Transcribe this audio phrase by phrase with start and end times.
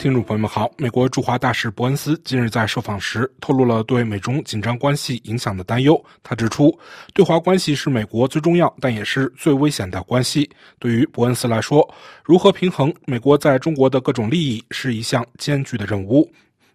[0.00, 6.02] 听众朋友们好，美国驻华大使伯恩斯近日在受访时透露了对美中紧张关系影响的担忧。
[6.22, 6.74] 他指出，
[7.12, 10.48] 对华关系是美国最重要但也是最危险的关系。
[10.78, 11.86] 对于伯恩斯来说，
[12.24, 16.26] 如何平衡美国在中国的各种利益是一项艰巨的任务。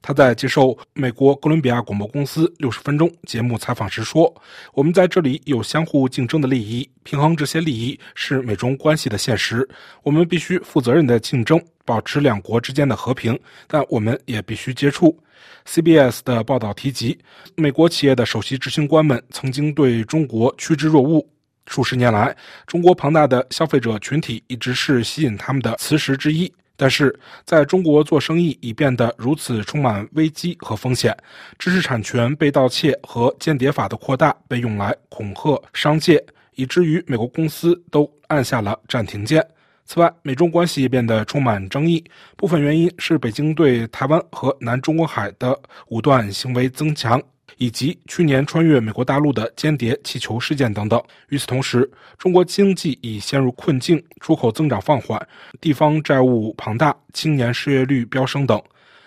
[0.07, 4.31] 他在接受美国哥伦比亚广播公司六十分钟节目采访时说
[4.75, 9.67] ：“我们在这里有相互竞争的利益，平衡这些利益是美中关系的现实。
[10.03, 13.35] 我们必须负责任的竞争，保持两国之间的和平，
[13.65, 15.19] 但我们也必须接触。”
[15.65, 17.17] CBS 的报道提及，
[17.55, 21.27] 美国企业的首席执行官们曾经对中国趋之若鹜。
[21.65, 26.53] 数十年来，中国庞大的消费者群体一直是吸引他们的磁石之一。
[26.77, 31.15] 但是，在中国做生意已变得如此充满危机和风险，
[31.57, 36.21] 知识产权被盗窃和间谍法的扩大被用来恐吓商界，
[36.55, 39.45] 以至于美国公司都按下了暂停键。
[39.85, 42.03] 此外，美中关系变得充满争议，
[42.35, 45.57] 部分原因是北京对台湾和南中国海的
[45.89, 47.21] 武断行为增强。
[47.57, 51.01] 以及去年穿越美国大陆的间谍气球事件等等。
[51.29, 55.27] 与此同时，中国经济已陷入困境，出口增长放缓，
[55.61, 58.61] 地方债务庞大，青年失业率飙升等。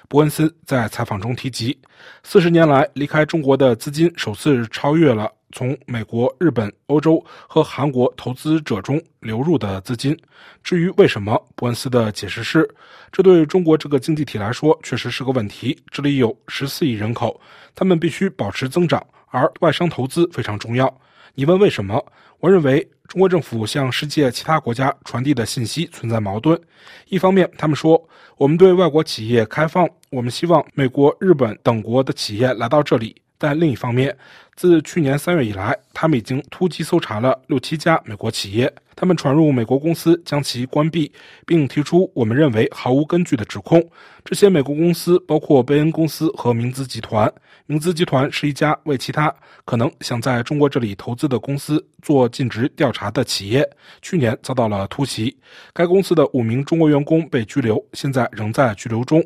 [0.08, 1.78] 伯恩斯在采访中提及，
[2.22, 5.30] 四十年来离开中国的资金首次超越了。
[5.52, 10.16] 从美国、日本、欧洲和韩国投资者中流入的资金。
[10.62, 12.68] 至于为什么，伯恩斯的解释是：
[13.10, 15.78] 这对中国这个经济体来说确实是个问题。
[15.90, 17.40] 这里有十四亿人口，
[17.74, 20.92] 他们必须保持增长，而外商投资非常重要。
[21.34, 22.04] 你问为什么？
[22.40, 26.60] 我认为中国政府向世界其他国家传递的信息存在矛盾。
[27.08, 28.00] 一方面，他们说
[28.36, 33.20] 我们对外国企业开放，我们希望美国、日本等国的企业来到这里。
[33.38, 34.14] 但另一方面，
[34.56, 41.10] 自去年三月以来，他们已经突击搜查了六七家美国企业，他们闯入美国公司，将其关闭，
[41.46, 43.80] 并提出我们认为毫无根据的指控。
[44.24, 47.32] 这些美国公司包括贝恩公司和明资集团。
[47.66, 49.32] 明资集团是一家为其他
[49.66, 53.68] 可能想在中国这里投资的公司做尽职调查的企业。
[54.00, 55.36] 去年遭到了突袭，
[55.72, 59.22] 该公司的五名中国员工被拘留，现在仍在拘留中。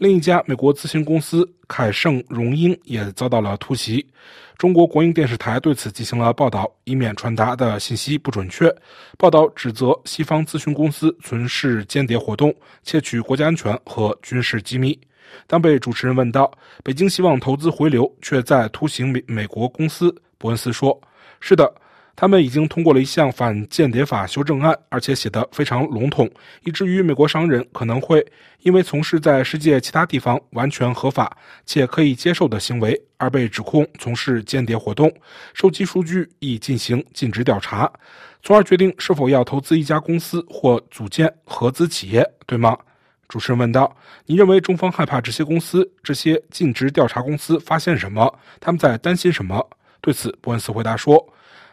[0.00, 4.06] 另一家美国咨询公司凯盛荣英也遭到了突袭，
[4.56, 8.74] 中国国营电视台对此进行了报道，以免传达的信息不准确。
[9.18, 12.50] 报道指责西方咨询公司存事间谍活动，
[12.82, 14.98] 窃取国家安全和军事机密。
[15.46, 16.50] 当被主持人问到
[16.82, 20.98] 北京希望投资回流，却在突袭美美国公司，伯恩斯说
[21.40, 21.70] ：“是的。”
[22.20, 26.30] 他们已经通过了一项反间谍法修正案，而且写得非常笼统，
[26.64, 28.22] 以至于美国商人可能会
[28.60, 35.10] 因为从事在世界其他地方完全合法且可以接受的行为而被指控从事间谍活动，
[35.54, 37.90] 收集数据以进行尽职调查，
[38.42, 42.76] 从而决定是否要投资一家公司或组建合资企业，对吗？
[43.30, 48.38] 主持人问道：“你认为中方害怕这些公司、这些尽职调查公司发现什么？
[48.60, 49.66] 他们在担心什么？”
[50.02, 51.26] 对此，伯恩斯回答说。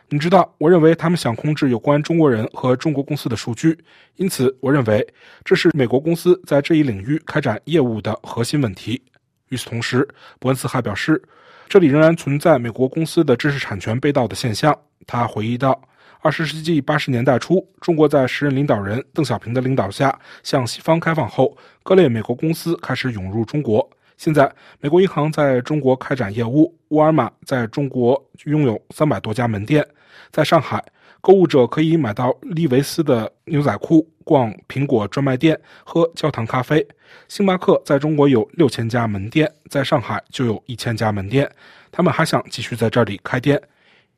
[0.09, 3.77] 你知道，我认为他们想控制有关中国人和中国公司的数据，
[4.15, 5.05] 因此我认为
[5.43, 9.01] 这是美国公司在这一领域开展业务的核心问题。
[9.49, 10.07] 与此同时，
[10.39, 11.21] 伯恩斯还表示，
[11.67, 14.73] 这里仍然存在美国公司的知识产权被盗的现象。
[15.05, 15.77] 他回忆道
[16.23, 23.85] ：“二十世纪八十年代初，中国在时任领导人邓小平的领导下向西方开放后，各类美国公司开始涌入中国。”
[24.15, 29.85] 现在，美国银行在中国开展业务，沃尔玛在中国拥有三百多家门店。
[30.31, 30.83] 在上海，
[31.21, 36.85] 购物者可以买到利维斯的牛仔裤，逛苹果专卖店，喝焦糖咖啡。
[37.27, 41.49] 星巴克在中国有六千家门店，在上海就有一千家门店。
[41.91, 43.61] 他们还想继续在这里开店，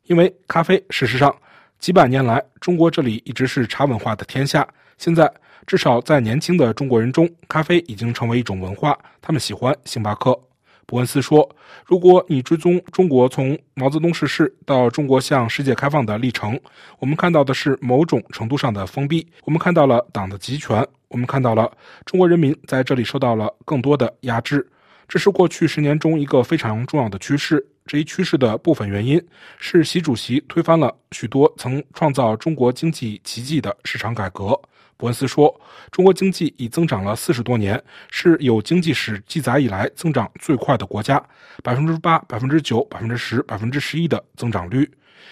[0.06, 0.84] 因为咖啡。
[0.90, 1.36] 事实上，
[1.80, 4.68] 几百年来，中国这里一直是茶文化的天下。
[4.98, 5.32] 现在。
[5.68, 8.98] 至少在年轻的中国人中，咖啡已经成为一种文化。
[9.22, 10.49] 他们喜欢星巴克。
[10.90, 11.48] 伯恩斯说
[11.86, 16.60] ：“如果你追踪中国从毛泽东逝世到中国向世界开放的历程，
[16.98, 19.28] 我们看到的是某种程度上的封闭。
[19.44, 21.72] 我们看到了党的集权，我们看到了
[22.06, 24.68] 中国人民在这里受到了更多的压制。
[25.08, 27.64] 这是过去十年中一个非常重要的趋势。
[27.90, 29.20] 这一趋势的部分原因
[29.58, 34.50] 是习主席推翻了许多曾创造中国经济奇迹的市场改革。”
[34.96, 35.60] 伯恩斯说
[35.90, 37.82] ：“中国经济已增长了四十多年，
[38.12, 41.20] 是有经济史记载以来增长最快的国家，
[41.64, 44.88] 百分之八、百分之九、百分之十、百分之十一的增长率。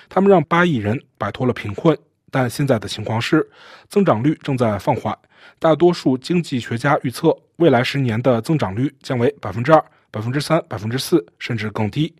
[0.09, 1.95] 他们让八亿人摆脱了贫困，
[2.31, 3.47] 但现在的情况是，
[3.87, 5.15] 增长率正在放缓。
[5.59, 12.15] 大多数经济学家预测，未来十年的增长率将为百分之二、百分之三、百分之四，甚至更低。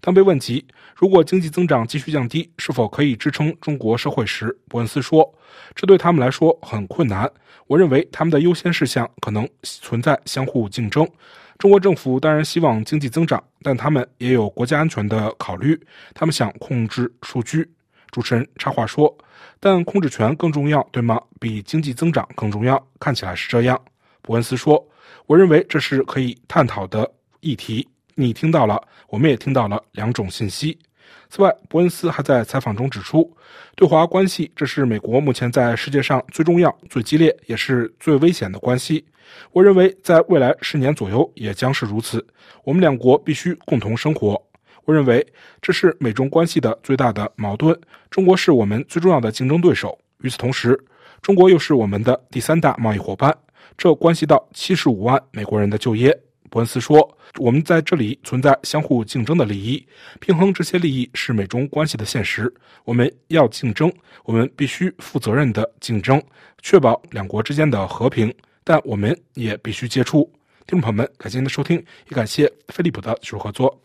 [0.00, 0.64] 当被问及
[0.94, 5.34] 如果经济增长继续降低，是否可以支撑中国社会时，伯恩斯说
[5.74, 7.30] ：“这对他们来说很困难。
[7.66, 11.08] 我认为他们的优先事项可能存在相互竞争。
[11.58, 15.78] 中国政府当然希望经济增长，但他们也有国家安全的考虑，
[16.14, 17.70] 他们想控制数据。”
[18.10, 19.16] 主持人插话说
[19.60, 21.20] ：“但控制权更重要，对吗？
[21.38, 22.84] 比经济增长更重要？
[22.98, 23.80] 看起来是这样。”
[24.20, 24.84] 伯恩斯说
[25.26, 27.08] ：“我认为这是可以探讨的
[27.40, 27.88] 议题。”
[28.20, 28.78] 你听到了，
[29.08, 30.78] 我们也听到了两种信息。
[31.30, 33.34] 此外，伯恩斯还在采访中指出，
[33.74, 39.04] 对华关系这是美国目前在世界上最重要、最激烈，也是最危险的关系。
[39.52, 42.24] 我认为，在未来十年左右也将是如此。
[42.62, 44.40] 我们两国必须共同生活。
[44.84, 45.26] 我认为
[45.62, 47.78] 这是美中关系的最大的矛盾。
[48.10, 50.78] 中国是我们最重要的竞争对手，与此同时，
[51.22, 53.34] 中国又是我们的第三大贸易伙伴，
[53.78, 56.18] 这关系到七十五万美国人的就业。
[56.50, 59.86] 伯恩斯说：“我们在这里存在相互竞争的利益，
[60.20, 62.52] 平衡这些利益是美中关系的现实。
[62.84, 63.90] 我们要竞争，
[64.24, 66.20] 我们必须负责任的竞争，
[66.60, 68.34] 确保两国之间的和平。
[68.64, 70.30] 但我们也必须接触。”
[70.66, 71.76] 听众朋友们，感谢您的收听，
[72.08, 73.80] 也感谢飞利浦的技术合作。